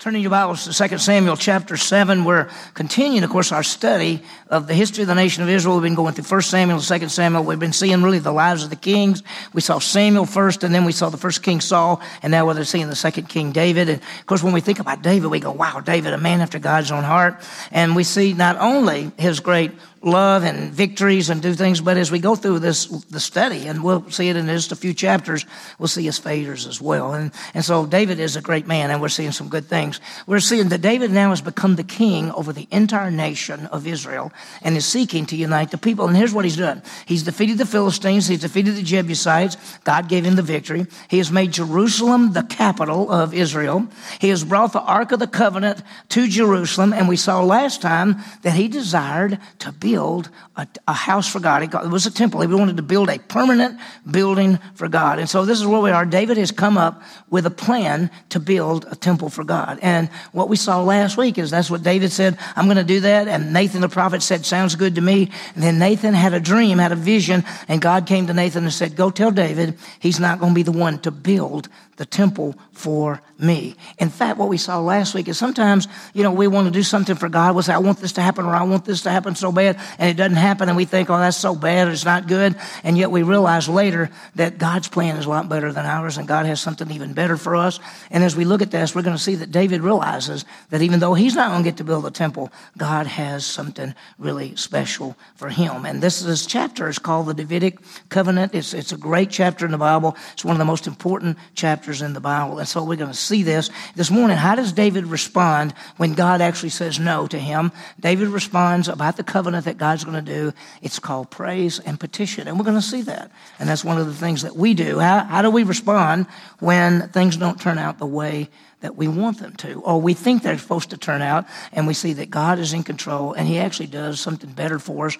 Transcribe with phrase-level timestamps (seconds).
[0.00, 4.66] Turning your Bibles to 2 Samuel chapter 7, we're continuing, of course, our study of
[4.66, 5.76] the history of the nation of Israel.
[5.76, 7.44] We've been going through 1 Samuel and 2 Samuel.
[7.44, 9.22] We've been seeing really the lives of the kings.
[9.52, 12.64] We saw Samuel first, and then we saw the first king Saul, and now we're
[12.64, 13.88] seeing the second king David.
[13.88, 16.58] And of course, when we think about David, we go, wow, David, a man after
[16.58, 17.40] God's own heart.
[17.70, 19.70] And we see not only his great
[20.04, 21.80] love and victories and do things.
[21.80, 24.76] But as we go through this the study, and we'll see it in just a
[24.76, 25.46] few chapters,
[25.78, 27.14] we'll see his failures as well.
[27.14, 30.00] And and so David is a great man, and we're seeing some good things.
[30.26, 34.32] We're seeing that David now has become the king over the entire nation of Israel
[34.62, 36.06] and is seeking to unite the people.
[36.06, 39.56] And here's what he's done: he's defeated the Philistines, he's defeated the Jebusites.
[39.84, 40.86] God gave him the victory.
[41.08, 43.88] He has made Jerusalem the capital of Israel.
[44.20, 48.16] He has brought the Ark of the Covenant to Jerusalem, and we saw last time
[48.42, 51.62] that he desired to be build a, a house for God.
[51.62, 52.40] It was a temple.
[52.40, 53.78] He wanted to build a permanent
[54.10, 55.20] building for God.
[55.20, 56.04] And so this is where we are.
[56.04, 59.78] David has come up with a plan to build a temple for God.
[59.82, 63.00] And what we saw last week is that's what David said, I'm going to do
[63.00, 63.28] that.
[63.28, 65.30] And Nathan the prophet said, sounds good to me.
[65.54, 68.72] And then Nathan had a dream, had a vision, and God came to Nathan and
[68.72, 72.54] said, go tell David he's not going to be the one to build the temple
[72.72, 73.76] for me.
[73.98, 76.82] In fact, what we saw last week is sometimes, you know, we want to do
[76.82, 77.54] something for God.
[77.54, 79.78] We'll say, I want this to happen or I want this to happen so bad.
[79.98, 80.68] And it doesn't happen.
[80.68, 81.88] And we think, oh, that's so bad.
[81.88, 82.56] It's not good.
[82.82, 86.28] And yet we realize later that God's plan is a lot better than ours and
[86.28, 87.80] God has something even better for us.
[88.10, 91.00] And as we look at this, we're going to see that David realizes that even
[91.00, 95.16] though he's not going to get to build a temple, God has something really special
[95.36, 95.84] for him.
[95.84, 98.54] And this, this chapter is called the Davidic Covenant.
[98.54, 100.16] It's, it's a great chapter in the Bible.
[100.32, 102.58] It's one of the most important chapters in the Bible.
[102.58, 104.36] And so we're going to see this this morning.
[104.36, 107.72] How does David respond when God actually says no to him?
[108.00, 110.52] David responds about the covenant that God's going to do.
[110.82, 112.48] It's called praise and petition.
[112.48, 113.30] And we're going to see that.
[113.58, 114.98] And that's one of the things that we do.
[114.98, 116.26] How, how do we respond
[116.58, 118.48] when things don't turn out the way
[118.80, 121.94] that we want them to, or we think they're supposed to turn out, and we
[121.94, 125.16] see that God is in control and He actually does something better for us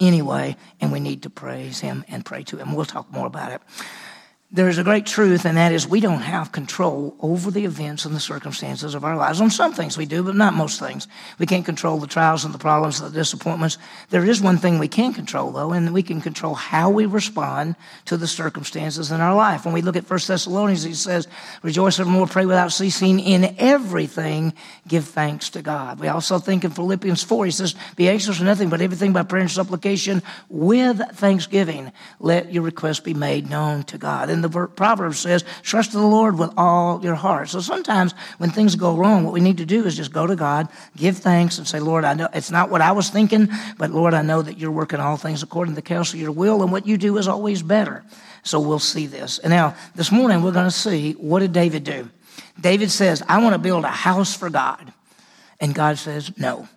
[0.00, 2.74] anyway, and we need to praise Him and pray to Him.
[2.74, 3.60] We'll talk more about it
[4.54, 8.04] there is a great truth, and that is we don't have control over the events
[8.04, 9.40] and the circumstances of our lives.
[9.40, 11.08] On some things we do, but not most things.
[11.38, 13.78] We can't control the trials and the problems, the disappointments.
[14.10, 17.76] There is one thing we can control, though, and we can control how we respond
[18.04, 19.64] to the circumstances in our life.
[19.64, 21.28] When we look at 1 Thessalonians, he says,
[21.62, 24.52] Rejoice evermore, pray without ceasing, in everything
[24.86, 25.98] give thanks to God.
[25.98, 29.22] We also think in Philippians 4, he says, Be anxious for nothing, but everything by
[29.22, 31.90] prayer and supplication with thanksgiving.
[32.20, 34.28] Let your requests be made known to God.
[34.28, 37.48] And the proverb says, trust the Lord with all your heart.
[37.48, 40.36] So sometimes when things go wrong, what we need to do is just go to
[40.36, 43.48] God, give thanks, and say, Lord, I know it's not what I was thinking,
[43.78, 46.32] but Lord, I know that you're working all things according to the counsel of your
[46.32, 48.04] will, and what you do is always better.
[48.42, 49.38] So we'll see this.
[49.38, 52.10] And now, this morning, we're going to see what did David do?
[52.60, 54.92] David says, I want to build a house for God.
[55.60, 56.68] And God says, no.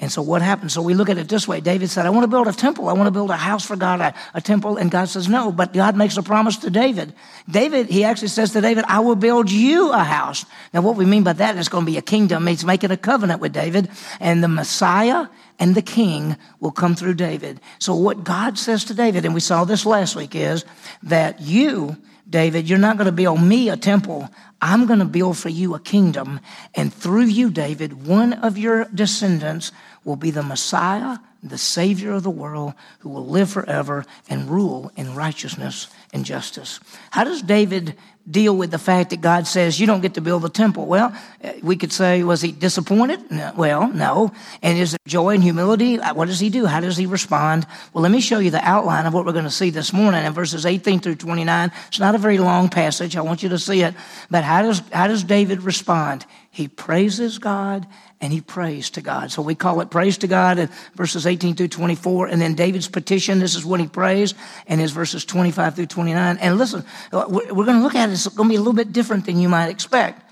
[0.00, 0.72] And so what happened?
[0.72, 1.60] So we look at it this way.
[1.60, 2.88] David said, I want to build a temple.
[2.88, 4.78] I want to build a house for God, a, a, temple.
[4.78, 7.12] And God says, no, but God makes a promise to David.
[7.48, 10.46] David, he actually says to David, I will build you a house.
[10.72, 12.46] Now what we mean by that is going to be a kingdom.
[12.46, 13.90] He's making a covenant with David
[14.20, 15.26] and the Messiah
[15.58, 17.60] and the king will come through David.
[17.78, 20.64] So what God says to David, and we saw this last week, is
[21.02, 24.30] that you, David, you're not going to build me a temple.
[24.62, 26.40] I'm going to build for you a kingdom.
[26.74, 29.70] And through you, David, one of your descendants
[30.04, 34.92] will be the Messiah, the Savior of the world, who will live forever and rule
[34.96, 36.80] in righteousness and justice.
[37.10, 37.96] How does David
[38.30, 40.86] deal with the fact that God says you don't get to build the temple?
[40.86, 43.30] Well, eh, we could say, was he disappointed?
[43.30, 44.32] No, well, no.
[44.62, 45.98] And is there joy and humility?
[45.98, 46.66] Uh, what does he do?
[46.66, 47.66] How does he respond?
[47.92, 50.24] Well, let me show you the outline of what we're going to see this morning
[50.24, 51.72] in verses 18 through 29.
[51.88, 53.16] It's not a very long passage.
[53.16, 53.94] I want you to see it.
[54.30, 56.26] But how does, how does David respond?
[56.52, 57.86] He praises God
[58.20, 59.30] and he prays to God.
[59.30, 62.26] So we call it praise to God in verses 18 through 24.
[62.26, 64.34] And then David's petition, this is what he prays,
[64.66, 66.38] and his verses 25 through 29.
[66.38, 68.92] And listen, we're going to look at it, it's going to be a little bit
[68.92, 70.22] different than you might expect.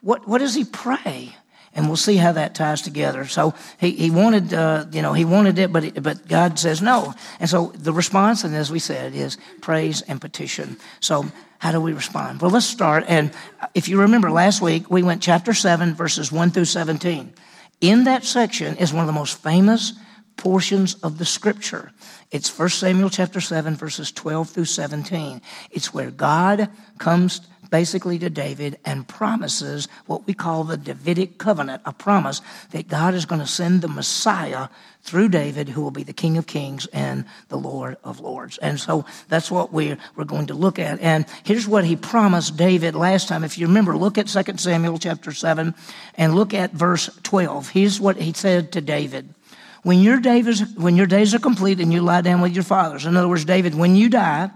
[0.00, 1.34] What, what does he pray?
[1.74, 3.26] And we'll see how that ties together.
[3.26, 7.14] So he, he wanted, uh, you know, he wanted it, but, but God says no.
[7.38, 10.76] And so the response, and as we said, is praise and petition.
[10.98, 11.26] So
[11.58, 12.40] how do we respond?
[12.40, 13.04] Well, let's start.
[13.08, 13.32] And
[13.74, 17.32] if you remember last week, we went chapter 7, verses 1 through 17.
[17.80, 19.92] In that section is one of the most famous
[20.36, 21.90] portions of the scripture.
[22.30, 25.42] It's 1 Samuel chapter 7, verses 12 through 17.
[25.70, 27.40] It's where God comes
[27.70, 33.14] basically to David and promises what we call the Davidic covenant, a promise that God
[33.14, 34.68] is going to send the Messiah
[35.02, 38.58] through David, who will be the King of Kings and the Lord of Lords.
[38.58, 41.00] And so that's what we're, we're going to look at.
[41.00, 43.44] And here's what he promised David last time.
[43.44, 45.74] If you remember, look at 2 Samuel chapter 7
[46.16, 47.70] and look at verse 12.
[47.70, 49.34] Here's what he said to David.
[49.82, 53.06] When your, days, when your days are complete and you lie down with your fathers,
[53.06, 54.50] in other words, David, when you die,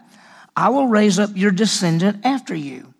[0.56, 2.91] I will raise up your descendant after you,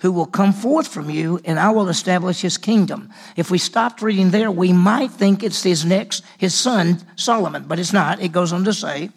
[0.00, 3.10] who will come forth from you, and I will establish his kingdom.
[3.36, 7.78] If we stopped reading there, we might think it's his next, his son, Solomon, but
[7.78, 8.20] it's not.
[8.20, 9.10] It goes on to say,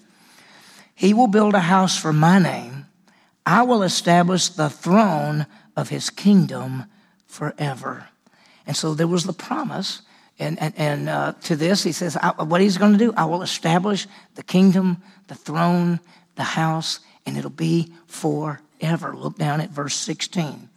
[0.96, 2.86] He will build a house for my name.
[3.46, 5.46] I will establish the throne
[5.76, 6.86] of his kingdom
[7.28, 8.08] forever.
[8.68, 10.02] And so there was the promise.
[10.40, 13.42] And, and, and uh, to this, he says, what he's going to do, I will
[13.42, 16.00] establish the kingdom, the throne,
[16.36, 19.16] the house, and it'll be forever.
[19.16, 20.70] Look down at verse 16.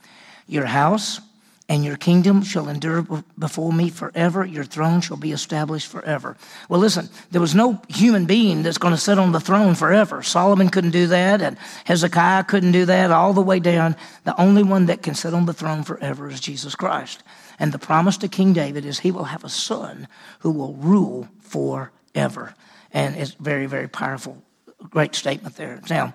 [0.46, 1.20] Your house
[1.68, 3.06] and your kingdom shall endure
[3.38, 4.44] before me forever.
[4.44, 6.36] Your throne shall be established forever.
[6.68, 10.22] Well, listen, there was no human being that's going to sit on the throne forever.
[10.22, 13.96] Solomon couldn't do that, and Hezekiah couldn't do that, all the way down.
[14.24, 17.22] The only one that can sit on the throne forever is Jesus Christ.
[17.58, 20.06] And the promise to King David is he will have a son
[20.40, 22.54] who will rule forever.
[22.92, 24.42] And it's very, very powerful
[24.90, 25.80] great statement there.
[25.90, 26.14] Now,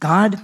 [0.00, 0.40] God,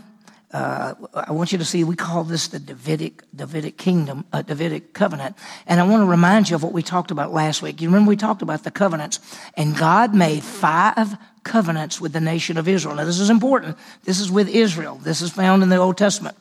[0.53, 4.93] uh, I want you to see we call this the Davidic Davidic kingdom, uh, Davidic
[4.93, 5.37] covenant.
[5.67, 7.81] And I want to remind you of what we talked about last week.
[7.81, 9.19] You remember we talked about the covenants,
[9.55, 12.95] and God made five covenants with the nation of Israel.
[12.97, 13.77] Now, this is important.
[14.05, 14.97] This is with Israel.
[15.03, 16.37] This is found in the Old Testament.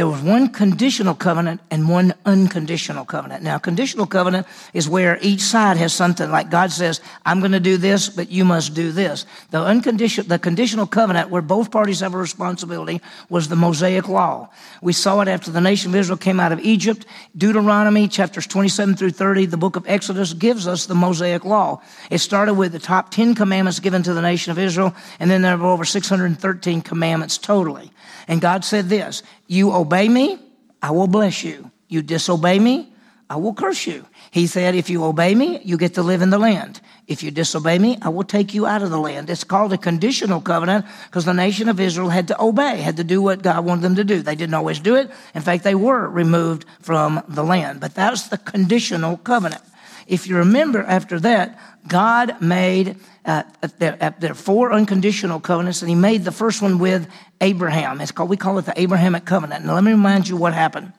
[0.00, 3.42] There was one conditional covenant and one unconditional covenant.
[3.42, 7.60] Now, conditional covenant is where each side has something like God says, I'm going to
[7.60, 9.26] do this, but you must do this.
[9.50, 14.48] The unconditional, the conditional covenant where both parties have a responsibility was the Mosaic law.
[14.80, 17.04] We saw it after the nation of Israel came out of Egypt.
[17.36, 21.82] Deuteronomy chapters 27 through 30, the book of Exodus gives us the Mosaic law.
[22.08, 25.42] It started with the top 10 commandments given to the nation of Israel, and then
[25.42, 27.92] there were over 613 commandments totally.
[28.28, 30.38] And God said this You obey me,
[30.82, 31.70] I will bless you.
[31.88, 32.92] You disobey me,
[33.30, 34.04] I will curse you.
[34.32, 36.80] He said, If you obey me, you get to live in the land.
[37.06, 39.30] If you disobey me, I will take you out of the land.
[39.30, 43.04] It's called a conditional covenant because the nation of Israel had to obey, had to
[43.04, 44.22] do what God wanted them to do.
[44.22, 45.10] They didn't always do it.
[45.34, 47.80] In fact, they were removed from the land.
[47.80, 49.62] But that's the conditional covenant.
[50.10, 53.44] If you remember after that, God made uh,
[53.78, 57.08] there, uh, there are four unconditional covenants, and He made the first one with
[57.40, 58.00] Abraham.
[58.00, 59.64] It's called we call it the Abrahamic covenant.
[59.64, 60.92] Now let me remind you what happened.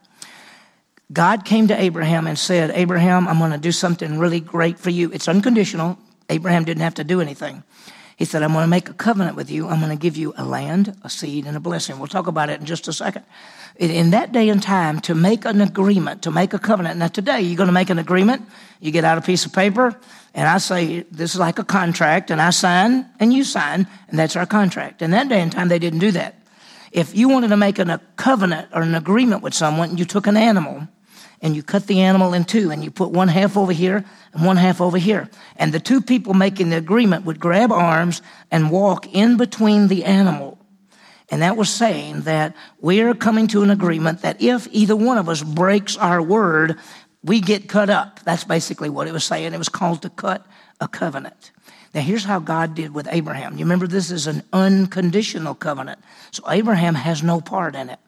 [1.12, 4.92] God came to Abraham and said, Abraham, I'm going to do something really great for
[4.92, 5.12] you.
[5.12, 5.98] It's unconditional.
[6.30, 7.64] Abraham didn't have to do anything.
[8.22, 9.68] He said, I'm going to make a covenant with you.
[9.68, 11.98] I'm going to give you a land, a seed, and a blessing.
[11.98, 13.26] We'll talk about it in just a second.
[13.78, 17.00] In that day and time, to make an agreement, to make a covenant.
[17.00, 18.48] Now, today, you're going to make an agreement.
[18.80, 20.00] You get out a piece of paper,
[20.36, 24.20] and I say, This is like a contract, and I sign, and you sign, and
[24.20, 25.02] that's our contract.
[25.02, 26.36] In that day and time, they didn't do that.
[26.92, 30.28] If you wanted to make an, a covenant or an agreement with someone, you took
[30.28, 30.88] an animal
[31.42, 34.46] and you cut the animal in two and you put one half over here and
[34.46, 35.30] one half over here.
[35.56, 38.22] And the two people making the agreement would grab arms
[38.52, 40.58] and walk in between the animal.
[41.30, 45.30] And that was saying that we're coming to an agreement that if either one of
[45.30, 46.78] us breaks our word,
[47.24, 48.20] we get cut up.
[48.24, 49.54] That's basically what it was saying.
[49.54, 50.46] It was called to cut
[50.80, 51.52] a covenant.
[51.94, 53.58] Now, here's how God did with Abraham.
[53.58, 56.00] You remember, this is an unconditional covenant.
[56.32, 58.00] So, Abraham has no part in it.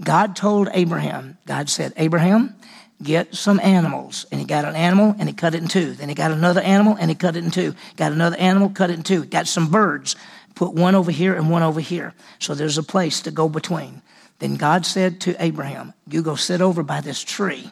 [0.00, 2.54] God told Abraham, God said, Abraham,
[3.02, 4.26] get some animals.
[4.30, 5.92] And he got an animal and he cut it in two.
[5.92, 7.74] Then he got another animal and he cut it in two.
[7.96, 9.24] Got another animal, cut it in two.
[9.24, 10.16] Got some birds,
[10.54, 12.14] put one over here and one over here.
[12.38, 14.02] So there's a place to go between.
[14.38, 17.70] Then God said to Abraham, You go sit over by this tree.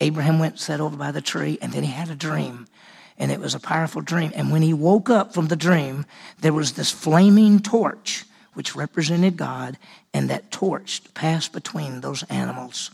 [0.00, 2.66] Abraham went, and sat over by the tree, and then he had a dream.
[3.16, 4.32] And it was a powerful dream.
[4.34, 6.04] And when he woke up from the dream,
[6.40, 9.78] there was this flaming torch, which represented God,
[10.12, 12.90] and that torch passed between those animals.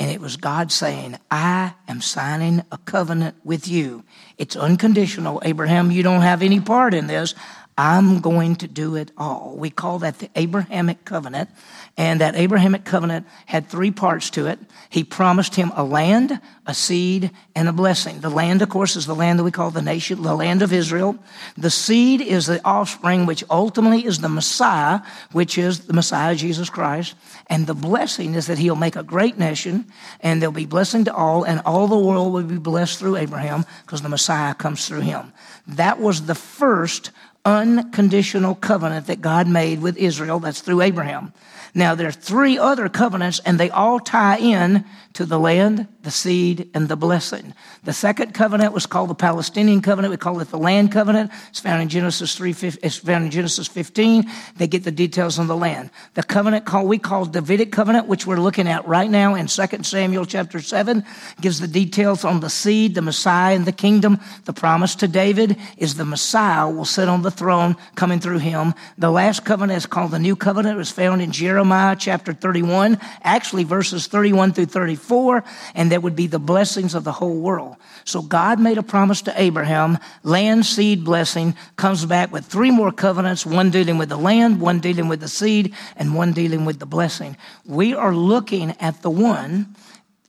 [0.00, 4.02] And it was God saying, I am signing a covenant with you.
[4.38, 5.42] It's unconditional.
[5.44, 7.34] Abraham, you don't have any part in this.
[7.80, 9.54] I'm going to do it all.
[9.56, 11.48] We call that the Abrahamic covenant.
[11.96, 14.58] And that Abrahamic covenant had three parts to it.
[14.90, 18.20] He promised him a land, a seed, and a blessing.
[18.20, 20.74] The land, of course, is the land that we call the nation, the land of
[20.74, 21.18] Israel.
[21.56, 25.00] The seed is the offspring, which ultimately is the Messiah,
[25.32, 27.14] which is the Messiah, Jesus Christ.
[27.48, 29.86] And the blessing is that he'll make a great nation,
[30.20, 33.64] and there'll be blessing to all, and all the world will be blessed through Abraham,
[33.84, 35.32] because the Messiah comes through him.
[35.66, 37.10] That was the first
[37.44, 40.38] unconditional covenant that God made with Israel.
[40.38, 41.32] That's through Abraham.
[41.74, 46.10] Now, there are three other covenants, and they all tie in to the land, the
[46.10, 47.52] seed, and the blessing.
[47.84, 50.10] The second covenant was called the Palestinian covenant.
[50.10, 51.30] We call it the land covenant.
[51.48, 54.30] It's found in Genesis 3, it's found in Genesis 15.
[54.56, 55.90] They get the details on the land.
[56.14, 59.82] The covenant called, we call Davidic covenant, which we're looking at right now in 2
[59.82, 61.04] Samuel chapter 7,
[61.40, 64.18] gives the details on the seed, the Messiah, and the kingdom.
[64.44, 68.74] The promise to David is the Messiah will sit on the throne coming through him.
[68.98, 70.74] The last covenant is called the new covenant.
[70.74, 75.44] It was found in Jeremiah Jeremiah chapter 31, actually verses 31 through 34,
[75.74, 77.76] and that would be the blessings of the whole world.
[78.04, 82.92] So God made a promise to Abraham, land, seed, blessing, comes back with three more
[82.92, 86.78] covenants, one dealing with the land, one dealing with the seed, and one dealing with
[86.78, 87.36] the blessing.
[87.64, 89.74] We are looking at the one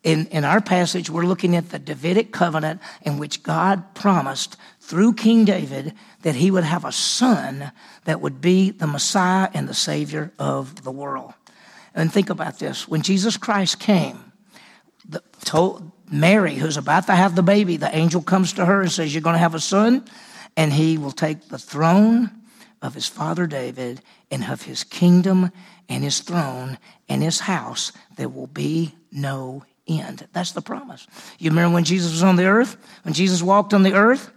[0.04, 5.14] in, in our passage, we're looking at the Davidic covenant in which God promised through
[5.14, 7.72] King David that he would have a son
[8.06, 11.34] that would be the Messiah and the Savior of the world.
[11.94, 14.32] And think about this when Jesus Christ came,
[15.08, 18.92] the, told Mary, who's about to have the baby, the angel comes to her and
[18.92, 20.04] says, You're going to have a son,
[20.58, 22.32] and he will take the throne
[22.82, 25.52] of his father David and of his kingdom
[25.88, 27.92] and his throne and his house.
[28.18, 30.28] There will be no end.
[30.34, 31.06] That's the promise.
[31.38, 32.78] You remember when Jesus was on the earth?
[33.04, 34.32] When Jesus walked on the earth?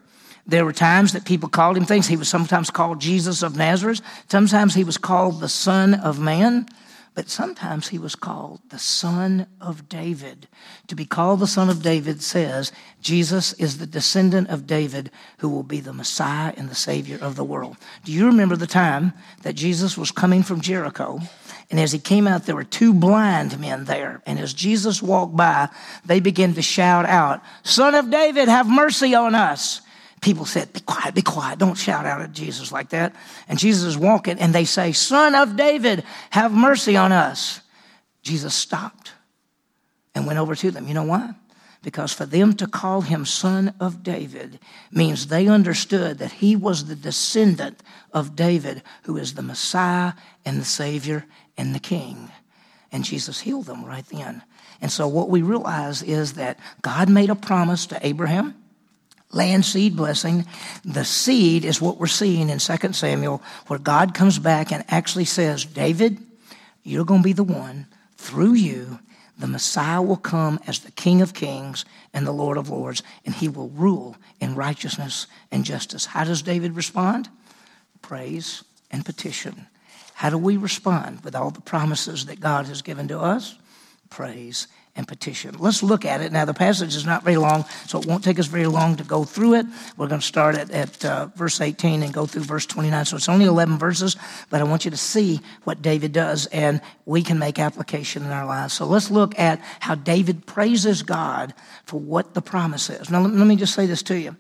[0.47, 2.07] There were times that people called him things.
[2.07, 4.03] He was sometimes called Jesus of Nazareth.
[4.29, 6.67] Sometimes he was called the Son of Man.
[7.15, 10.49] But sometimes he was called the Son of David.
[10.89, 15.49] To be called the Son of David says Jesus is the descendant of David who
[15.49, 17.77] will be the Messiah and the Savior of the world.
[18.03, 21.21] Do you remember the time that Jesus was coming from Jericho?
[21.71, 24.21] And as he came out, there were two blind men there.
[24.27, 25.69] And as Jesus walked by,
[26.05, 29.83] they began to shout out, Son of David, have mercy on us
[30.25, 31.59] people said, Be quiet, be quiet.
[31.59, 33.15] Don't shout out at Jesus like that.
[33.47, 37.61] And Jesus is walking and they say, Son of David, have mercy on us.
[38.23, 39.13] Jesus stopped
[40.15, 40.89] and went over to them.
[40.89, 41.35] You know why?
[41.83, 44.59] Because for them to call him Son of David
[44.91, 50.15] means they understood that he was the descendant of David, who is the Messiah
[50.47, 51.27] and the Savior
[51.59, 52.31] and the King.
[52.91, 54.43] And Jesus healed them right then.
[54.81, 58.55] And so what we realize is that God made a promise to Abraham
[59.35, 60.47] land seed blessing.
[60.85, 65.25] The seed is what we're seeing in 2 Samuel, where God comes back and actually
[65.25, 66.19] says, David,
[66.83, 67.87] you're going to be the one
[68.17, 68.99] through you.
[69.37, 73.35] The Messiah will come as the King of Kings and the Lord of Lords, and
[73.35, 76.07] he will rule in righteousness and justice.
[76.07, 77.29] How does David respond?
[78.01, 79.67] Praise and petition.
[80.15, 83.59] How do we respond with all the promises that God has given to us?
[84.09, 85.57] Praise and petition.
[85.59, 86.31] Let's look at it.
[86.31, 89.05] Now, the passage is not very long, so it won't take us very long to
[89.05, 89.67] go through it.
[89.97, 93.05] We're going to start at, at uh, verse 18 and go through verse 29.
[93.05, 94.17] So it's only 11 verses,
[94.51, 98.31] but I want you to see what David does, and we can make application in
[98.31, 98.75] our lives.
[98.75, 101.55] So let's look at how David praises God
[101.87, 103.11] for what the promise is.
[103.11, 104.37] Now, let me just say this to you.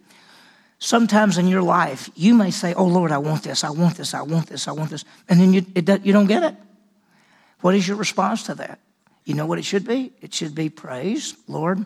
[0.78, 4.12] Sometimes in your life, you may say, Oh Lord, I want this, I want this,
[4.12, 6.54] I want this, I want this, and then you, it, you don't get it.
[7.60, 8.78] What is your response to that?
[9.24, 10.12] You know what it should be?
[10.20, 11.84] It should be praise, Lord,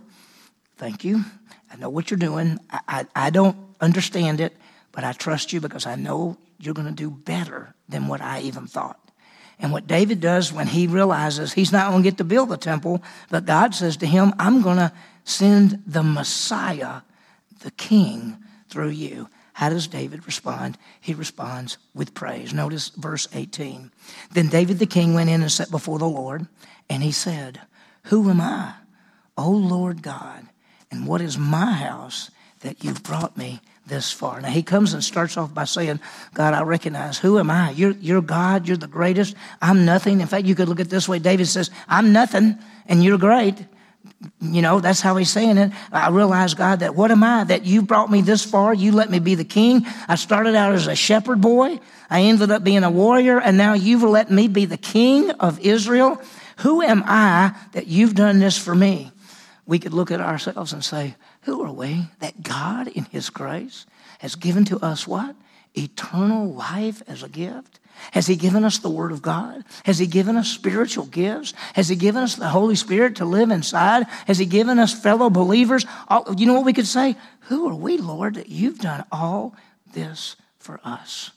[0.77, 1.25] thank you.
[1.71, 2.59] I know what you're doing.
[2.71, 4.57] I, I, I don't understand it,
[4.93, 8.41] but I trust you because I know you're going to do better than what I
[8.41, 8.99] even thought.
[9.61, 12.57] And what David does when he realizes he's not going to get to build the
[12.57, 14.93] temple, but God says to him, I'm going to
[15.25, 17.03] send the Messiah,
[17.61, 18.37] the King,
[18.69, 19.29] through you.
[19.53, 20.79] How does David respond?
[21.01, 22.55] He responds with praise.
[22.55, 23.91] Notice verse 18.
[24.31, 26.47] Then David the king went in and sat before the Lord,
[26.89, 27.61] and he said,
[28.05, 28.75] Who am I,
[29.37, 30.47] O Lord God,
[30.91, 32.31] and what is my house
[32.61, 34.41] that you've brought me this far?
[34.41, 36.01] Now he comes and starts off by saying,
[36.35, 37.71] God, I recognize, who am I?
[37.71, 39.35] You're, you're God, you're the greatest.
[39.61, 40.21] I'm nothing.
[40.21, 41.19] In fact, you could look at it this way.
[41.19, 43.55] David says, I'm nothing, and you're great.
[44.41, 45.73] You know, that's how he's saying it.
[45.93, 47.45] I realize, God, that what am I?
[47.45, 48.75] That you brought me this far.
[48.75, 49.87] You let me be the king.
[50.09, 51.79] I started out as a shepherd boy.
[52.11, 55.61] I ended up being a warrior, and now you've let me be the king of
[55.61, 56.21] Israel.
[56.59, 59.13] Who am I that you've done this for me?
[59.67, 63.87] We could look at ourselves and say, Who are we that God, in His grace,
[64.19, 65.37] has given to us what?
[65.77, 67.79] Eternal life as a gift?
[68.13, 69.65] Has He given us the Word of God?
[69.85, 71.53] Has He given us spiritual gifts?
[71.75, 74.07] Has He given us the Holy Spirit to live inside?
[74.27, 75.87] Has He given us fellow believers?
[76.09, 77.17] All, you know what we could say?
[77.43, 79.55] Who are we, Lord, that you've done all
[79.93, 81.31] this for us?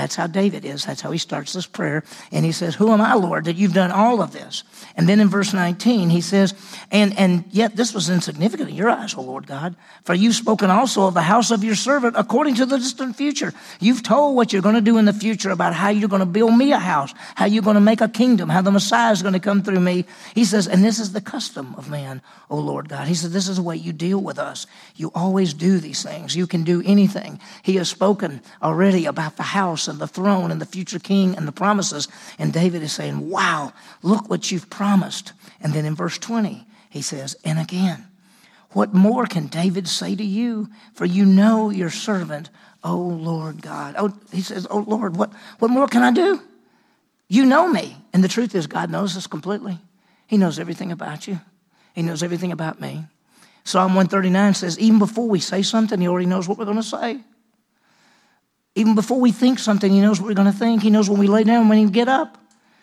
[0.00, 0.86] That's how David is.
[0.86, 2.02] That's how he starts this prayer.
[2.32, 4.64] And he says, Who am I, Lord, that you've done all of this?
[4.96, 6.54] And then in verse 19, he says,
[6.90, 10.70] And, and yet this was insignificant in your eyes, O Lord God, for you've spoken
[10.70, 13.52] also of the house of your servant according to the distant future.
[13.78, 16.26] You've told what you're going to do in the future about how you're going to
[16.26, 19.20] build me a house, how you're going to make a kingdom, how the Messiah is
[19.20, 20.06] going to come through me.
[20.34, 23.06] He says, And this is the custom of man, O Lord God.
[23.06, 24.66] He said, This is the way you deal with us.
[24.96, 26.34] You always do these things.
[26.34, 27.38] You can do anything.
[27.62, 31.46] He has spoken already about the house and the throne and the future king and
[31.46, 32.08] the promises.
[32.38, 35.32] And David is saying, Wow, look what you've promised.
[35.60, 38.06] And then in verse 20, he says, And again,
[38.72, 40.68] what more can David say to you?
[40.94, 42.50] For you know your servant,
[42.82, 43.94] O Lord God.
[43.98, 46.40] Oh, he says, Oh Lord, what, what more can I do?
[47.28, 47.96] You know me.
[48.12, 49.78] And the truth is, God knows us completely.
[50.26, 51.40] He knows everything about you,
[51.94, 53.04] He knows everything about me.
[53.64, 56.82] Psalm 139 says, Even before we say something, He already knows what we're going to
[56.82, 57.20] say.
[58.74, 60.82] Even before we think something, He knows what we're going to think.
[60.82, 62.38] He knows when we lay down, when we get up.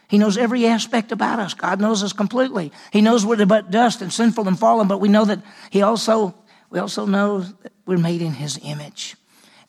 [0.09, 1.53] He knows every aspect about us.
[1.53, 2.71] God knows us completely.
[2.91, 5.39] He knows we're but dust and sinful and fallen, but we know that
[5.69, 6.35] He also,
[6.69, 9.15] we also know that we're made in His image.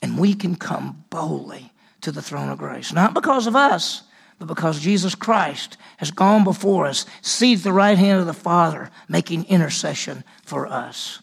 [0.00, 1.72] And we can come boldly
[2.02, 2.92] to the throne of grace.
[2.92, 4.02] Not because of us,
[4.38, 8.32] but because Jesus Christ has gone before us, seated at the right hand of the
[8.32, 11.20] Father, making intercession for us.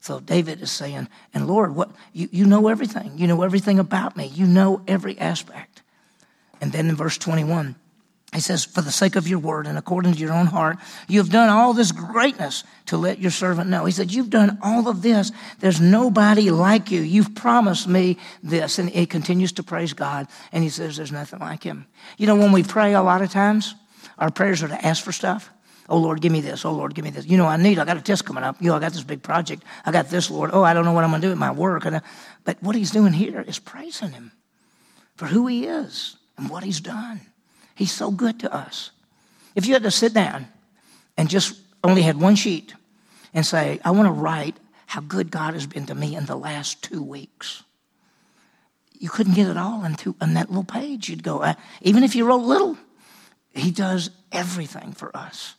[0.00, 3.12] So David is saying, and Lord, what you, you know everything.
[3.16, 4.26] You know everything about me.
[4.26, 5.82] You know every aspect.
[6.60, 7.76] And then in verse 21,
[8.32, 10.78] he says, For the sake of your word and according to your own heart,
[11.08, 13.84] you have done all this greatness to let your servant know.
[13.84, 15.32] He said, You've done all of this.
[15.58, 17.00] There's nobody like you.
[17.00, 18.78] You've promised me this.
[18.78, 20.28] And he continues to praise God.
[20.52, 21.86] And he says, There's nothing like him.
[22.16, 23.74] You know, when we pray a lot of times,
[24.18, 25.50] our prayers are to ask for stuff.
[25.90, 26.64] Oh Lord, give me this.
[26.64, 27.26] Oh Lord, give me this.
[27.26, 27.80] You know, I need.
[27.80, 28.56] I got a test coming up.
[28.60, 29.64] You know, I got this big project.
[29.84, 30.50] I got this, Lord.
[30.52, 31.84] Oh, I don't know what I'm going to do with my work.
[31.84, 32.00] And,
[32.44, 34.30] but what he's doing here is praising him
[35.16, 37.20] for who he is and what he's done.
[37.74, 38.92] He's so good to us.
[39.56, 40.46] If you had to sit down
[41.16, 42.72] and just only had one sheet
[43.34, 44.56] and say, I want to write
[44.86, 47.64] how good God has been to me in the last two weeks,
[48.96, 51.08] you couldn't get it all into on that little page.
[51.08, 52.78] You'd go, uh, even if you wrote little,
[53.52, 55.56] He does everything for us.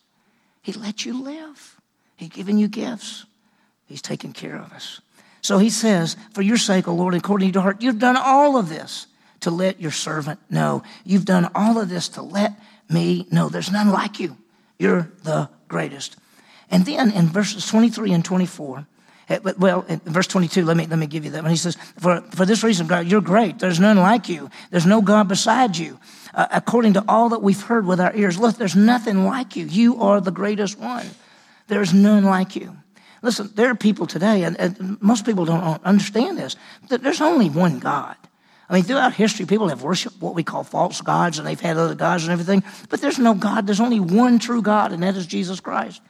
[0.61, 1.79] He let you live.
[2.15, 3.25] He's given you gifts.
[3.85, 5.01] He's taken care of us.
[5.41, 8.57] So he says, For your sake, O Lord, according to your heart, you've done all
[8.57, 9.07] of this
[9.41, 10.83] to let your servant know.
[11.03, 12.53] You've done all of this to let
[12.89, 13.49] me know.
[13.49, 14.37] There's none like you.
[14.77, 16.15] You're the greatest.
[16.69, 18.85] And then in verses 23 and 24,
[19.29, 21.51] eh, well, in verse 22, let me, let me give you that one.
[21.51, 23.59] He says, for, for this reason, God, you're great.
[23.59, 24.49] There's none like you.
[24.69, 25.99] There's no God beside you.
[26.33, 29.65] Uh, according to all that we've heard with our ears, look, there's nothing like you.
[29.65, 31.05] You are the greatest one.
[31.67, 32.77] There's none like you.
[33.21, 36.55] Listen, there are people today, and, and most people don't understand this,
[36.89, 38.15] that there's only one God.
[38.67, 41.77] I mean, throughout history, people have worshiped what we call false gods, and they've had
[41.77, 42.63] other gods and everything.
[42.89, 43.67] But there's no God.
[43.67, 46.01] There's only one true God, and that is Jesus Christ.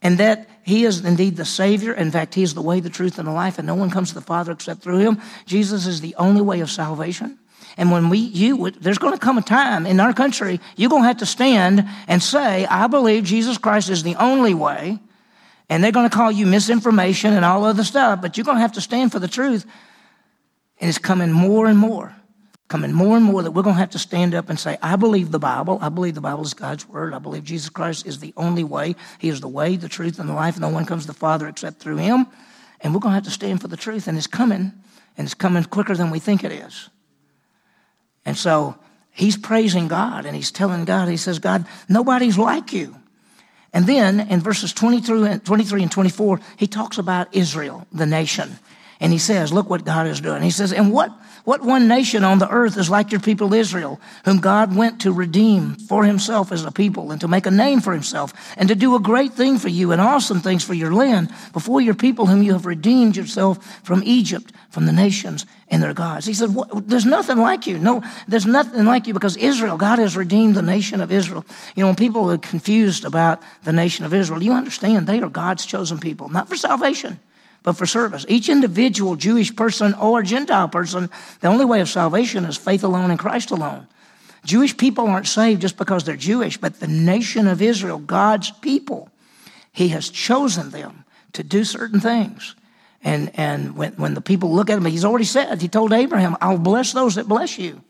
[0.00, 1.92] And that He is indeed the Savior.
[1.92, 4.10] In fact, He is the way, the truth, and the life, and no one comes
[4.10, 5.20] to the Father except through Him.
[5.44, 7.36] Jesus is the only way of salvation.
[7.78, 11.04] And when we, you, there's going to come a time in our country, you're going
[11.04, 14.98] to have to stand and say, I believe Jesus Christ is the only way.
[15.70, 18.62] And they're going to call you misinformation and all other stuff, but you're going to
[18.62, 19.64] have to stand for the truth
[20.80, 22.14] and it's coming more and more,
[22.68, 24.96] coming more and more that we're going to have to stand up and say, I
[24.96, 25.78] believe the Bible.
[25.80, 27.14] I believe the Bible is God's word.
[27.14, 28.94] I believe Jesus Christ is the only way.
[29.18, 30.58] He is the way, the truth, and the life.
[30.58, 32.26] No one comes to the Father except through him.
[32.80, 34.06] And we're going to have to stand for the truth.
[34.06, 34.72] And it's coming,
[35.16, 36.90] and it's coming quicker than we think it is.
[38.28, 38.76] And so
[39.10, 42.94] he's praising God and he's telling God, he says, God, nobody's like you.
[43.72, 45.40] And then in verses 23
[45.82, 48.58] and 24, he talks about Israel, the nation.
[49.00, 50.42] And he says, look what God is doing.
[50.42, 51.10] He says, and what,
[51.48, 55.10] what one nation on the earth is like your people Israel, whom God went to
[55.10, 58.74] redeem for himself as a people and to make a name for himself and to
[58.74, 62.26] do a great thing for you and awesome things for your land before your people
[62.26, 66.26] whom you have redeemed yourself from Egypt, from the nations and their gods.
[66.26, 67.78] He said, there's nothing like you.
[67.78, 71.46] No, there's nothing like you because Israel, God has redeemed the nation of Israel.
[71.74, 75.30] You know, when people are confused about the nation of Israel, you understand they are
[75.30, 77.18] God's chosen people, not for salvation
[77.62, 78.24] but for service.
[78.28, 83.10] Each individual Jewish person or Gentile person, the only way of salvation is faith alone
[83.10, 83.86] in Christ alone.
[84.44, 89.10] Jewish people aren't saved just because they're Jewish, but the nation of Israel, God's people,
[89.72, 92.54] He has chosen them to do certain things.
[93.02, 96.36] And, and when, when the people look at him, he's already said, he told Abraham,
[96.40, 97.82] I'll bless those that bless you,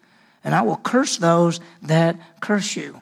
[0.45, 3.01] and I will curse those that curse you.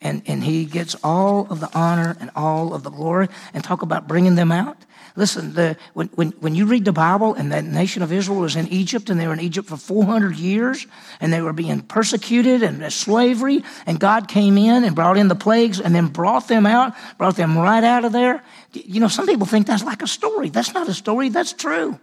[0.00, 3.82] and, and he gets all of the honor and all of the glory and talk
[3.82, 4.76] about bringing them out.
[5.18, 8.54] Listen, the, when, when, when you read the Bible and the nation of Israel was
[8.54, 10.86] in Egypt and they were in Egypt for 400 years
[11.20, 15.34] and they were being persecuted and slavery and God came in and brought in the
[15.34, 18.44] plagues and then brought them out, brought them right out of there.
[18.72, 20.50] You know, some people think that's like a story.
[20.50, 21.98] That's not a story, that's true.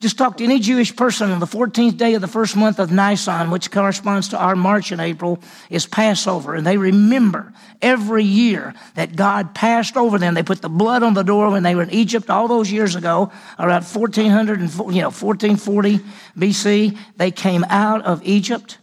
[0.00, 2.92] Just talk to any Jewish person on the 14th day of the first month of
[2.92, 6.54] Nisan, which corresponds to our March and April, is Passover.
[6.54, 10.34] And they remember every year that God passed over them.
[10.34, 12.94] They put the blood on the door when they were in Egypt all those years
[12.94, 15.98] ago, around 1400 and, you know, 1440
[16.36, 16.96] BC.
[17.16, 18.78] They came out of Egypt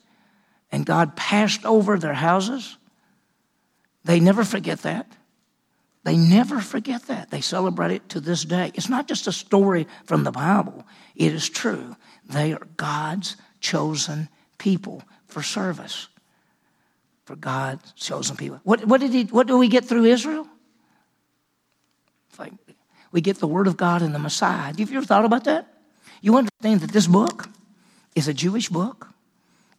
[0.70, 2.76] and God passed over their houses.
[4.04, 5.10] They never forget that.
[6.04, 7.32] They never forget that.
[7.32, 8.72] They celebrate it to this day.
[8.76, 11.96] It's not just a story from the Bible, it is true.
[12.28, 16.08] They are God's chosen people for service.
[17.26, 18.60] For God's chosen people.
[18.64, 20.48] What, what, did he, what do we get through Israel?
[22.38, 22.54] Like,
[23.12, 24.68] we get the Word of God and the Messiah.
[24.68, 25.68] Have you ever thought about that?
[26.22, 27.50] You understand that this book
[28.16, 29.08] is a Jewish book?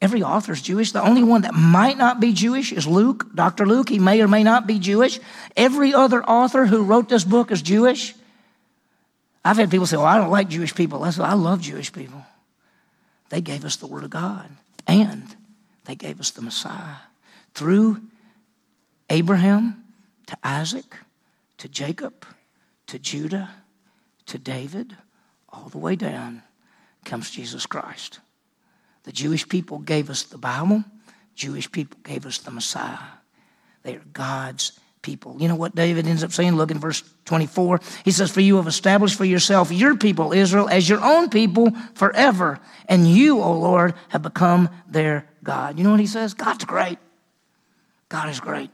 [0.00, 0.92] Every author is Jewish.
[0.92, 3.66] The only one that might not be Jewish is Luke, Dr.
[3.66, 3.88] Luke.
[3.88, 5.18] He may or may not be Jewish.
[5.56, 8.14] Every other author who wrote this book is Jewish.
[9.46, 11.04] I've had people say, Well, I don't like Jewish people.
[11.04, 12.24] I said, I love Jewish people.
[13.28, 14.48] They gave us the Word of God,
[14.86, 15.24] and
[15.84, 16.96] they gave us the Messiah
[17.54, 18.00] through
[19.10, 19.84] Abraham
[20.26, 20.96] to Isaac
[21.58, 22.26] to Jacob
[22.86, 23.50] to Judah
[24.26, 24.96] to David,
[25.48, 26.42] all the way down
[27.04, 28.20] comes Jesus Christ.
[29.04, 30.84] The Jewish people gave us the Bible,
[31.34, 32.98] Jewish people gave us the Messiah.
[33.82, 34.72] They are God's
[35.06, 35.36] people.
[35.38, 36.56] You know what David ends up saying?
[36.56, 37.80] Look in verse 24.
[38.04, 41.70] He says, For you have established for yourself your people, Israel, as your own people
[41.94, 42.58] forever.
[42.88, 45.78] And you, O Lord, have become their God.
[45.78, 46.34] You know what he says?
[46.34, 46.98] God's great.
[48.08, 48.70] God is great.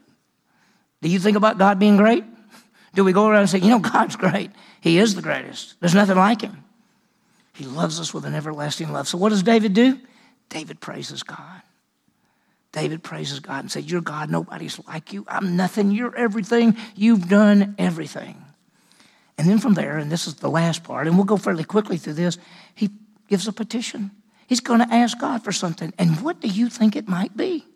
[1.03, 2.25] Do you think about God being great?
[2.95, 4.51] Do we go around and say, you know, God's great?
[4.81, 5.75] He is the greatest.
[5.81, 6.64] There's nothing like him.
[7.55, 9.07] He loves us with an everlasting love.
[9.07, 9.99] So what does David do?
[10.49, 11.62] David praises God.
[12.73, 15.25] David praises God and said, You're God, nobody's like you.
[15.29, 16.77] I'm nothing, you're everything.
[16.97, 18.43] You've done everything.
[19.39, 21.97] And then from there, and this is the last part, and we'll go fairly quickly
[21.97, 22.39] through this,
[22.75, 22.91] he
[23.29, 24.11] gives a petition.
[24.47, 25.93] He's going to ask God for something.
[25.99, 27.67] And what do you think it might be?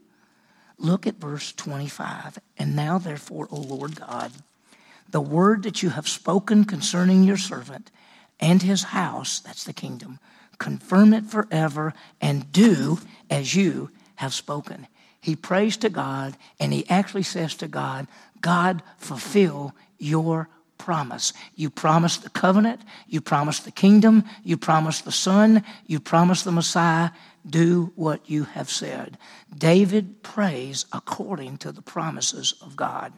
[0.78, 2.38] Look at verse 25.
[2.58, 4.32] And now, therefore, O Lord God,
[5.10, 7.90] the word that you have spoken concerning your servant
[8.38, 10.18] and his house, that's the kingdom,
[10.58, 12.98] confirm it forever, and do
[13.30, 14.86] as you have spoken.
[15.20, 18.06] He prays to God, and he actually says to God,
[18.40, 20.48] God, fulfill your
[20.78, 21.32] promise.
[21.54, 26.52] You promised the covenant, you promised the kingdom, you promised the Son, you promised the
[26.52, 27.10] Messiah.
[27.48, 29.18] Do what you have said.
[29.56, 33.12] David prays according to the promises of God.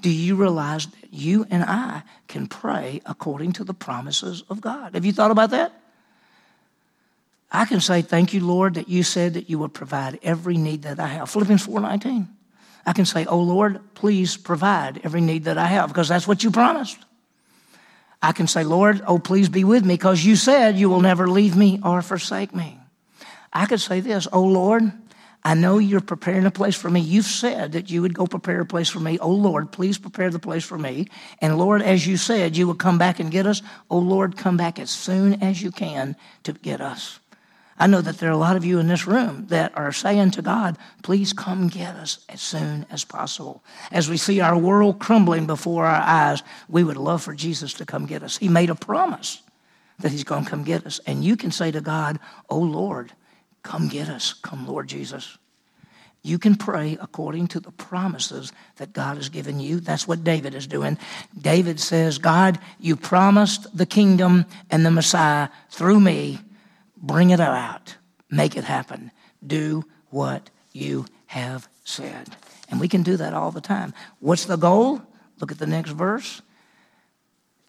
[0.00, 4.94] Do you realize that you and I can pray according to the promises of God?
[4.94, 5.72] Have you thought about that?
[7.50, 10.82] I can say, Thank you, Lord, that you said that you would provide every need
[10.82, 11.30] that I have.
[11.30, 12.28] Philippians 4:19.
[12.84, 16.44] I can say, Oh Lord, please provide every need that I have, because that's what
[16.44, 16.98] you promised.
[18.22, 21.28] I can say, Lord, oh, please be with me, because you said you will never
[21.28, 22.78] leave me or forsake me.
[23.52, 24.90] I could say this, oh Lord,
[25.44, 27.00] I know you're preparing a place for me.
[27.00, 29.18] You've said that you would go prepare a place for me.
[29.18, 31.06] Oh Lord, please prepare the place for me.
[31.40, 33.62] And Lord, as you said, you will come back and get us.
[33.88, 37.20] Oh Lord, come back as soon as you can to get us.
[37.78, 40.30] I know that there are a lot of you in this room that are saying
[40.32, 43.62] to God, please come get us as soon as possible.
[43.92, 47.84] As we see our world crumbling before our eyes, we would love for Jesus to
[47.84, 48.38] come get us.
[48.38, 49.42] He made a promise
[49.98, 51.00] that He's going to come get us.
[51.06, 53.12] And you can say to God, Oh Lord,
[53.62, 54.32] come get us.
[54.32, 55.36] Come, Lord Jesus.
[56.22, 59.78] You can pray according to the promises that God has given you.
[59.78, 60.98] That's what David is doing.
[61.40, 66.40] David says, God, you promised the kingdom and the Messiah through me
[66.96, 67.96] Bring it out.
[68.30, 69.10] Make it happen.
[69.46, 72.28] Do what you have said.
[72.68, 73.94] And we can do that all the time.
[74.18, 75.02] What's the goal?
[75.40, 76.42] Look at the next verse.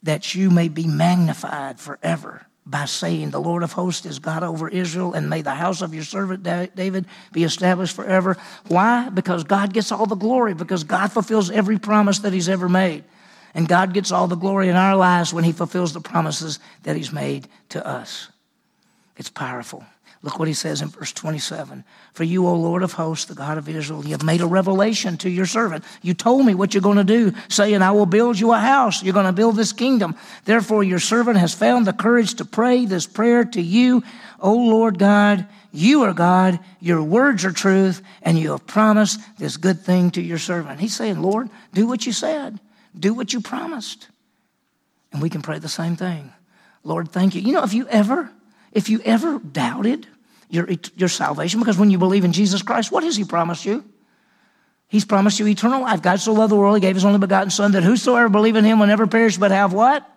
[0.04, 4.68] That you may be magnified forever by saying, The Lord of hosts is God over
[4.68, 8.38] Israel, and may the house of your servant David be established forever.
[8.68, 9.10] Why?
[9.10, 13.04] Because God gets all the glory, because God fulfills every promise that He's ever made.
[13.54, 16.96] And God gets all the glory in our lives when He fulfills the promises that
[16.96, 18.30] He's made to us.
[19.18, 19.84] It's powerful.
[20.24, 21.84] Look what he says in verse 27.
[22.14, 25.18] For you, O Lord of hosts, the God of Israel, you have made a revelation
[25.18, 25.84] to your servant.
[26.02, 29.04] You told me what you're going to do, saying, I will build you a house.
[29.04, 30.16] You're going to build this kingdom.
[30.46, 34.04] Therefore, your servant has found the courage to pray this prayer to you,
[34.40, 35.48] O Lord God.
[35.72, 40.22] You are God, your words are truth, and you have promised this good thing to
[40.22, 40.80] your servant.
[40.80, 42.60] He's saying, Lord, do what you said,
[42.98, 44.08] do what you promised.
[45.14, 46.34] And we can pray the same thing.
[46.84, 47.42] Lord, thank you.
[47.42, 48.32] You know, if you ever
[48.78, 50.06] if you ever doubted
[50.52, 53.84] your, your salvation, because when you believe in Jesus Christ, what has He promised you?
[54.88, 56.04] He's promised you eternal life.
[56.04, 58.64] God so loved the world, He gave His only begotten Son, that whosoever believe in
[58.64, 60.08] Him will never perish but have what?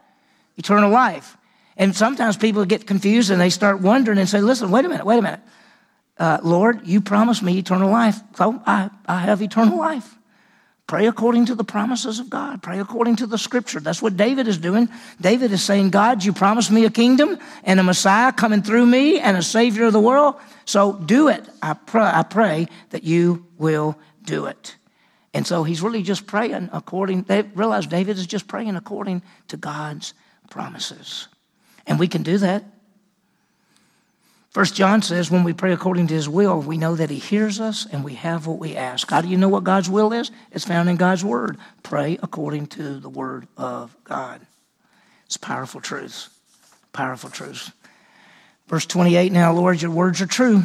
[0.58, 1.38] Eternal life.
[1.78, 5.06] And sometimes people get confused and they start wondering and say, listen, wait a minute,
[5.06, 5.40] wait a minute.
[6.18, 10.18] Uh, Lord, you promised me eternal life, so I, I have eternal life.
[10.90, 12.64] Pray according to the promises of God.
[12.64, 13.78] Pray according to the scripture.
[13.78, 14.88] That's what David is doing.
[15.20, 19.20] David is saying, God, you promised me a kingdom and a Messiah coming through me
[19.20, 20.34] and a Savior of the world.
[20.64, 21.48] So do it.
[21.62, 24.74] I pray, I pray that you will do it.
[25.32, 29.56] And so he's really just praying according, they realize David is just praying according to
[29.56, 30.12] God's
[30.50, 31.28] promises.
[31.86, 32.64] And we can do that
[34.50, 37.60] First John says, when we pray according to his will, we know that he hears
[37.60, 39.08] us and we have what we ask.
[39.08, 40.32] How do you know what God's will is?
[40.50, 41.56] It's found in God's word.
[41.84, 44.40] Pray according to the word of God.
[45.26, 46.30] It's powerful truths.
[46.92, 47.70] Powerful truths.
[48.66, 50.64] Verse 28 Now, Lord, your words are true.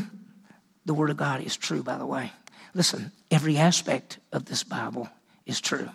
[0.85, 2.31] The word of God is true, by the way.
[2.73, 5.09] Listen, every aspect of this Bible
[5.45, 5.89] is true.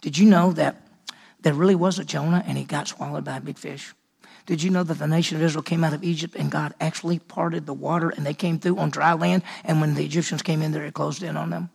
[0.00, 0.80] Did you know that
[1.40, 3.92] there really was a Jonah and he got swallowed by a big fish?
[4.46, 7.18] Did you know that the nation of Israel came out of Egypt and God actually
[7.18, 9.42] parted the water and they came through on dry land?
[9.64, 11.70] And when the Egyptians came in there, it closed in on them?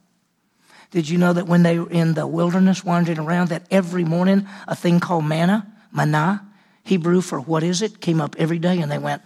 [0.92, 4.48] Did you know that when they were in the wilderness wandering around, that every morning
[4.68, 6.46] a thing called manna, manna,
[6.84, 9.22] Hebrew for what is it, came up every day and they went,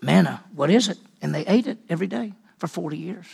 [0.00, 0.98] manna, what is it?
[1.22, 3.26] And they ate it every day for 40 years.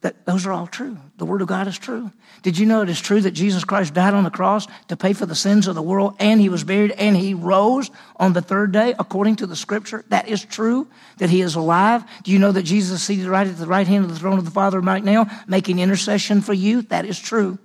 [0.00, 0.96] That those are all true.
[1.16, 2.12] The Word of God is true.
[2.42, 5.12] Did you know it is true that Jesus Christ died on the cross to pay
[5.12, 8.40] for the sins of the world and he was buried and he rose on the
[8.40, 10.04] third day according to the scripture?
[10.10, 10.86] That is true,
[11.18, 12.04] that he is alive.
[12.22, 14.38] Do you know that Jesus is seated right at the right hand of the throne
[14.38, 16.82] of the Father right now, making intercession for you?
[16.82, 17.58] That is true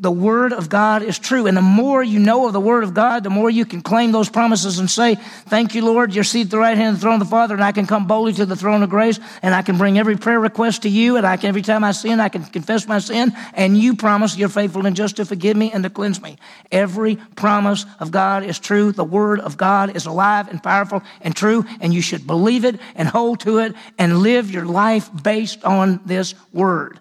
[0.00, 1.46] the Word of God is true.
[1.46, 4.12] And the more you know of the Word of God, the more you can claim
[4.12, 7.02] those promises and say, Thank you, Lord, you're seated at the right hand of the
[7.02, 9.54] throne of the Father, and I can come boldly to the throne of grace, and
[9.54, 12.18] I can bring every prayer request to you, and I can, every time I sin,
[12.18, 15.70] I can confess my sin, and you promise you're faithful and just to forgive me
[15.70, 16.38] and to cleanse me.
[16.72, 18.92] Every promise of God is true.
[18.92, 22.80] The Word of God is alive and powerful and true, and you should believe it
[22.94, 26.98] and hold to it and live your life based on this Word.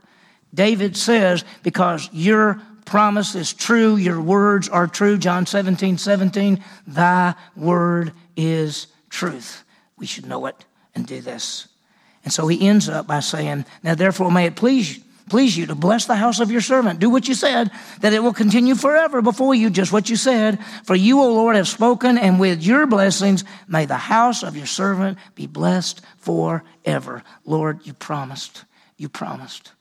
[0.54, 3.96] David says, because you're promise is true.
[3.96, 5.18] Your words are true.
[5.18, 6.64] John 17, 17.
[6.88, 9.64] Thy word is truth.
[9.98, 11.68] We should know it and do this.
[12.24, 15.00] And so he ends up by saying, Now therefore may it please
[15.30, 17.00] please you to bless the house of your servant.
[17.00, 17.72] Do what you said,
[18.02, 20.60] that it will continue forever before you, just what you said.
[20.84, 24.66] For you, O Lord, have spoken, and with your blessings may the house of your
[24.66, 27.24] servant be blessed forever.
[27.46, 28.66] Lord, you promised.
[28.98, 29.72] You promised.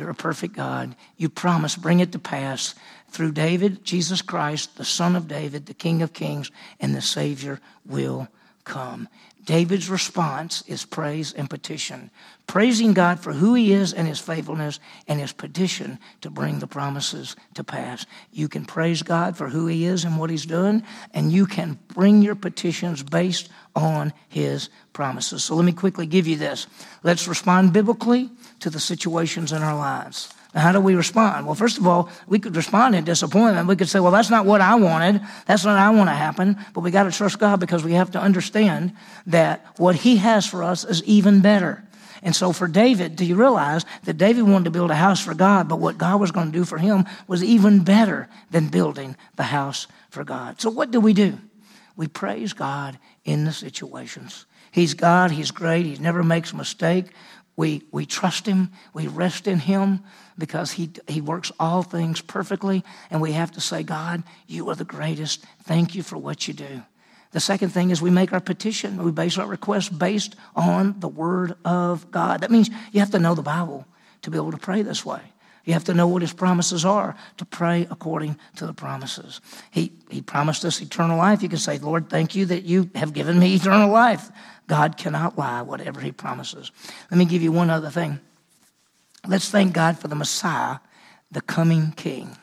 [0.00, 0.96] You're a perfect God.
[1.18, 2.74] You promise, bring it to pass
[3.10, 7.60] through David, Jesus Christ, the Son of David, the King of Kings, and the Savior
[7.84, 8.26] will
[8.64, 9.08] come.
[9.44, 12.10] David's response is praise and petition,
[12.46, 16.66] praising God for who he is and his faithfulness, and his petition to bring the
[16.66, 18.06] promises to pass.
[18.32, 21.78] You can praise God for who he is and what he's done, and you can
[21.88, 25.44] bring your petitions based on his promises.
[25.44, 26.66] So let me quickly give you this.
[27.02, 30.32] Let's respond biblically to the situations in our lives.
[30.54, 31.46] How do we respond?
[31.46, 33.68] Well, first of all, we could respond in disappointment.
[33.68, 35.20] We could say, well, that's not what I wanted.
[35.46, 36.56] That's not what I want to happen.
[36.74, 38.92] But we got to trust God because we have to understand
[39.26, 41.84] that what He has for us is even better.
[42.22, 45.34] And so for David, do you realize that David wanted to build a house for
[45.34, 49.16] God, but what God was going to do for him was even better than building
[49.36, 50.60] the house for God.
[50.60, 51.38] So what do we do?
[51.96, 54.46] We praise God in the situations.
[54.72, 57.06] He's God, He's great, He never makes a mistake.
[57.60, 60.02] We, we trust Him, we rest in Him
[60.38, 62.82] because he, he works all things perfectly.
[63.10, 65.44] And we have to say, God, you are the greatest.
[65.64, 66.82] Thank you for what you do.
[67.32, 69.04] The second thing is we make our petition.
[69.04, 72.40] We base our request based on the Word of God.
[72.40, 73.86] That means you have to know the Bible
[74.22, 75.20] to be able to pray this way.
[75.66, 79.42] You have to know what his promises are to pray according to the promises.
[79.70, 81.42] He, he promised us eternal life.
[81.42, 84.30] You can say, Lord, thank you that you have given me eternal life.
[84.70, 86.70] God cannot lie, whatever He promises.
[87.10, 88.20] Let me give you one other thing.
[89.26, 90.78] Let's thank God for the Messiah,
[91.28, 92.36] the coming King.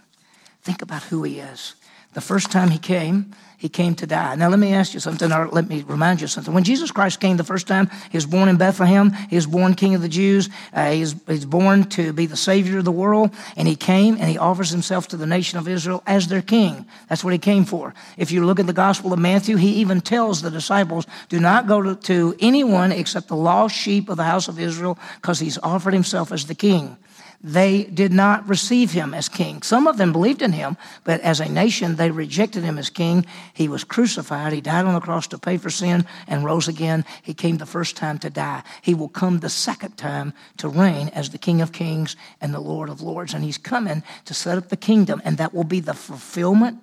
[0.62, 1.76] Think about who he is.
[2.16, 4.36] The first time he came, he came to die.
[4.36, 6.54] Now, let me ask you something, or let me remind you something.
[6.54, 9.12] When Jesus Christ came the first time, he was born in Bethlehem.
[9.30, 10.48] He was born King of the Jews.
[10.72, 13.32] Uh, he, was, he was born to be the Savior of the world.
[13.56, 16.86] And he came and he offers himself to the nation of Israel as their King.
[17.10, 17.96] That's what he came for.
[18.16, 21.66] If you look at the Gospel of Matthew, he even tells the disciples, do not
[21.66, 25.58] go to, to anyone except the lost sheep of the house of Israel, because he's
[25.58, 26.96] offered himself as the King
[27.42, 29.62] they did not receive him as king.
[29.62, 33.26] Some of them believed in him, but as a nation, they rejected him as king.
[33.54, 34.54] He was crucified.
[34.54, 37.06] He died on the cross to pay for sin and rose again.
[37.22, 38.64] He came the first time to die.
[38.82, 42.60] He will come the second time to reign as the King of Kings and the
[42.60, 43.34] Lord of Lords.
[43.34, 46.80] And he's coming to set up the kingdom, and that will be the fulfillment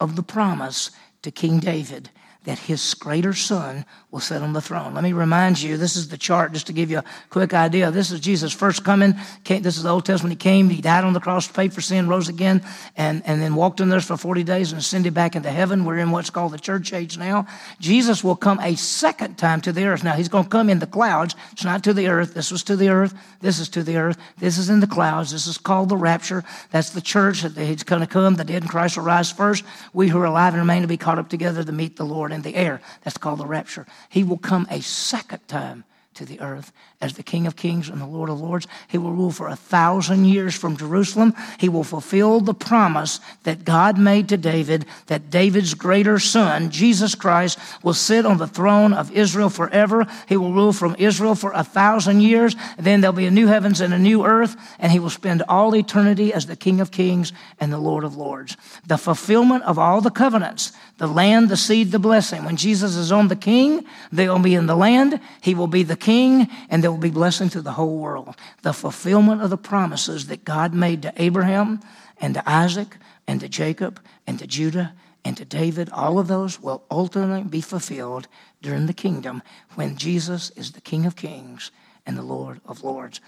[0.00, 0.90] of the promise
[1.22, 2.10] to King David
[2.48, 4.94] that his greater son will sit on the throne.
[4.94, 7.90] Let me remind you, this is the chart just to give you a quick idea.
[7.90, 9.12] This is Jesus' first coming.
[9.44, 10.32] This is the Old Testament.
[10.32, 12.62] He came, he died on the cross, paid for sin, rose again,
[12.96, 15.84] and, and then walked in there for 40 days and ascended back into heaven.
[15.84, 17.46] We're in what's called the church age now.
[17.80, 20.02] Jesus will come a second time to the earth.
[20.02, 21.34] Now, he's going to come in the clouds.
[21.52, 22.32] It's not to the earth.
[22.32, 23.12] This was to the earth.
[23.40, 24.16] This is to the earth.
[24.38, 25.32] This is in the clouds.
[25.32, 26.44] This is called the rapture.
[26.70, 27.42] That's the church.
[27.42, 28.36] that He's going to come.
[28.36, 29.64] The dead in Christ will rise first.
[29.92, 32.32] We who are alive and remain to be caught up together to meet the Lord
[32.38, 32.80] in the air.
[33.02, 33.86] That's called the rapture.
[34.08, 35.84] He will come a second time
[36.18, 38.66] to the earth as the King of Kings and the Lord of Lords.
[38.88, 41.32] He will rule for a thousand years from Jerusalem.
[41.58, 47.14] He will fulfill the promise that God made to David that David's greater son, Jesus
[47.14, 50.06] Christ, will sit on the throne of Israel forever.
[50.28, 52.56] He will rule from Israel for a thousand years.
[52.76, 55.76] Then there'll be a new heavens and a new earth, and he will spend all
[55.76, 58.56] eternity as the King of Kings and the Lord of Lords.
[58.84, 62.44] The fulfillment of all the covenants, the land, the seed, the blessing.
[62.44, 65.20] When Jesus is on the king, they will be in the land.
[65.40, 68.34] He will be the king, and there will be blessing to the whole world.
[68.62, 71.80] The fulfillment of the promises that God made to Abraham
[72.18, 76.62] and to Isaac and to Jacob and to Judah and to David, all of those
[76.62, 78.26] will ultimately be fulfilled
[78.62, 79.42] during the kingdom
[79.74, 81.70] when Jesus is the King of kings
[82.06, 83.20] and the Lord of lords.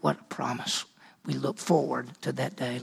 [0.00, 0.86] What a promise.
[1.26, 2.80] We look forward to that day.